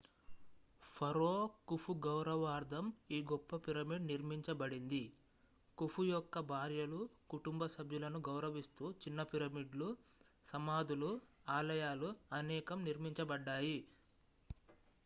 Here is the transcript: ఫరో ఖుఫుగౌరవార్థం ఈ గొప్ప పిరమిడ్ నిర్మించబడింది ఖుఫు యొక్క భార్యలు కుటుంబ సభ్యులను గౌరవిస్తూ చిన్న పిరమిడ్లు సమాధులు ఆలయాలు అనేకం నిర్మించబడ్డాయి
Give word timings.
ఫరో 0.85 1.33
ఖుఫుగౌరవార్థం 1.69 2.85
ఈ 3.11 3.23
గొప్ప 3.23 3.57
పిరమిడ్ 3.65 4.07
నిర్మించబడింది 4.07 5.01
ఖుఫు 5.77 6.05
యొక్క 6.07 6.43
భార్యలు 6.49 7.01
కుటుంబ 7.29 7.67
సభ్యులను 7.75 8.21
గౌరవిస్తూ 8.29 8.87
చిన్న 9.03 9.21
పిరమిడ్లు 9.29 9.89
సమాధులు 10.47 11.11
ఆలయాలు 11.51 12.11
అనేకం 12.33 12.79
నిర్మించబడ్డాయి 12.83 13.79